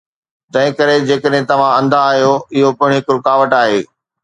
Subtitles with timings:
[0.55, 3.81] تنهن ڪري، جيڪڏهن توهان انڌا آهيو، اهو پڻ هڪ رڪاوٽ آهي